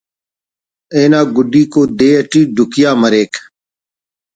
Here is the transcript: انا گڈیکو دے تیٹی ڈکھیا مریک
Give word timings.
انا 0.95 1.21
گڈیکو 1.35 1.81
دے 1.97 2.09
تیٹی 2.19 2.41
ڈکھیا 2.55 2.91
مریک 3.01 3.33